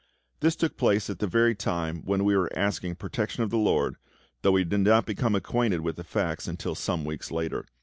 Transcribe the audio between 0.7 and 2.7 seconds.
place at the very time when we were